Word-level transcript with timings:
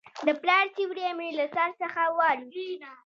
د 0.25 0.29
پلار 0.41 0.65
سیوری 0.75 1.07
مې 1.17 1.29
له 1.39 1.45
سر 1.55 1.69
څخه 1.81 2.01
والوت. 2.17 2.81